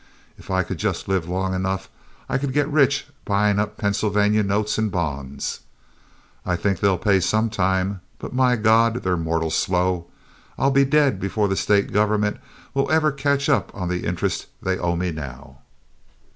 If 0.35 0.49
I 0.49 0.63
could 0.63 0.79
just 0.79 1.07
live 1.07 1.29
long 1.29 1.53
enough 1.53 1.87
I 2.27 2.39
could 2.39 2.53
get 2.53 2.67
rich 2.69 3.05
buyin' 3.23 3.59
up 3.59 3.77
Pennsylvania 3.77 4.41
notes 4.41 4.79
and 4.79 4.89
bonds. 4.91 5.59
I 6.43 6.55
think 6.55 6.79
they'll 6.79 6.97
pay 6.97 7.19
some 7.19 7.51
time; 7.51 8.01
but, 8.17 8.33
my 8.33 8.55
God, 8.55 9.03
they're 9.03 9.15
mortal 9.15 9.51
slow! 9.51 10.07
I'll 10.57 10.71
be 10.71 10.85
dead 10.85 11.19
before 11.19 11.47
the 11.47 11.55
State 11.55 11.93
government 11.93 12.37
will 12.73 12.89
ever 12.89 13.11
catch 13.11 13.47
up 13.47 13.69
on 13.75 13.89
the 13.89 14.03
interest 14.07 14.47
they 14.59 14.75
owe 14.79 14.95
me 14.95 15.11
now." 15.11 15.59